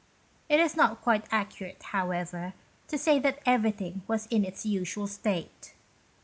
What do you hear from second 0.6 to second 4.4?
not quite accurate, however, to say that everything was